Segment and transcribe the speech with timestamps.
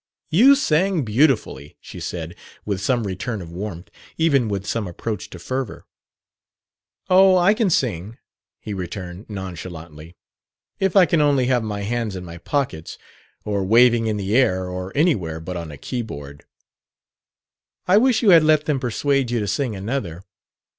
[0.31, 2.33] "You sang beautifully," she said,
[2.65, 5.85] with some return of warmth even with some approach to fervor.
[7.07, 8.17] "Oh, I can sing,"
[8.59, 10.15] he returned nonchalantly,
[10.79, 12.97] "if I can only have my hands in my pockets,
[13.45, 16.45] or waving in the air, or anywhere but on a keyboard."
[17.87, 20.23] "I wish you had let them persuade you to sing another."